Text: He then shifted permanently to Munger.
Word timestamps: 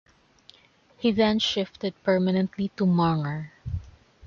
He 0.97 1.11
then 1.11 1.37
shifted 1.37 1.93
permanently 2.03 2.69
to 2.69 2.87
Munger. 2.87 3.53